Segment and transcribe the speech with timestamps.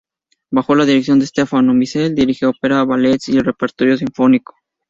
[0.49, 4.55] Bajo la dirección de Stefano Miceli dirige óperas, ballets y el repertorio sinfónico.